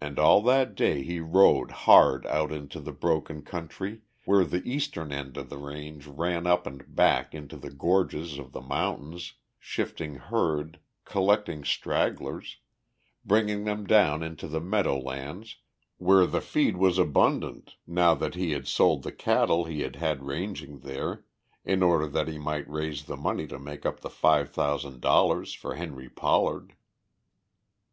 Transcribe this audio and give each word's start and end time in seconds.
And 0.00 0.20
all 0.20 0.40
that 0.42 0.76
day 0.76 1.02
he 1.02 1.18
rode 1.18 1.72
hard 1.72 2.26
out 2.26 2.52
in 2.52 2.68
the 2.68 2.92
broken 2.92 3.42
country 3.42 4.02
where 4.24 4.44
the 4.44 4.62
eastern 4.64 5.10
end 5.10 5.36
of 5.36 5.48
the 5.48 5.58
range 5.58 6.06
ran 6.06 6.46
up 6.46 6.64
and 6.64 6.94
back 6.94 7.34
into 7.34 7.56
the 7.56 7.72
gorges 7.72 8.38
of 8.38 8.52
the 8.52 8.60
mountains, 8.60 9.32
shifting 9.58 10.14
herd, 10.14 10.78
collecting 11.04 11.64
stragglers, 11.64 12.58
bringing 13.24 13.64
them 13.64 13.84
down 13.84 14.22
into 14.22 14.46
the 14.46 14.60
meadow 14.60 14.96
lands 14.96 15.56
where 15.98 16.24
the 16.24 16.40
feed 16.40 16.76
was 16.76 16.96
abundant 16.96 17.74
now 17.84 18.14
that 18.14 18.36
he 18.36 18.52
had 18.52 18.68
sold 18.68 19.02
the 19.02 19.10
cattle 19.10 19.64
he 19.64 19.80
had 19.80 19.96
had 19.96 20.22
ranging 20.22 20.78
there 20.78 21.24
in 21.64 21.82
order 21.82 22.06
that 22.06 22.28
he 22.28 22.38
might 22.38 22.70
raise 22.70 23.06
the 23.06 23.16
money 23.16 23.48
to 23.48 23.58
make 23.58 23.84
up 23.84 23.98
the 24.02 24.08
five 24.08 24.50
thousand 24.52 25.00
dollars 25.00 25.52
for 25.52 25.74
Henry 25.74 26.08
Pollard. 26.08 26.76